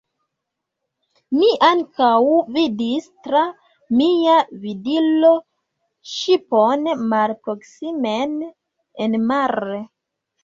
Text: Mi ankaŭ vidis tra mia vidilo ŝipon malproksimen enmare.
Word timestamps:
Mi 1.39 1.49
ankaŭ 1.65 2.07
vidis 2.55 3.05
tra 3.27 3.41
mia 3.99 4.37
vidilo 4.63 5.31
ŝipon 6.13 6.89
malproksimen 7.13 8.35
enmare. 9.09 9.79